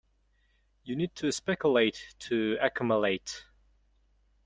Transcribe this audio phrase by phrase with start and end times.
[0.83, 3.45] You need to speculate, to accumulate.